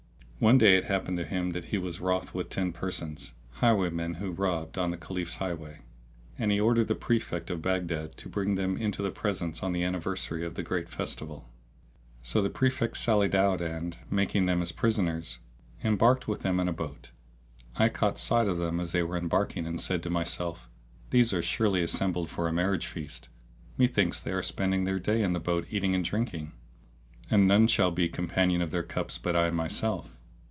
[0.49, 4.31] One day it happened to him that he was wroth with ten persons, highwaymen who
[4.31, 5.81] robbed on the Caliph's highway,
[6.35, 9.83] and he ordered the Prefect of Baghdad to bring them into the presence on the
[9.83, 11.45] anniversary of the Great Festival.[FN#633]
[12.23, 15.37] So the Prefect sallied out and, making them His prisoners,
[15.83, 17.11] embarked with them in a boat.
[17.75, 20.67] I caught sight of them as they were embarking and said to myself,
[21.11, 23.29] "These are surely assembled for a marriage feast;
[23.77, 26.53] methinks they are spending their day in that boat eating and drinking,
[27.29, 30.17] and none shall be companion of their cups but I myself."